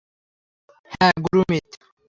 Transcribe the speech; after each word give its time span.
হ্যাঁ, 0.91 1.13
গুরুমিত। 1.23 1.67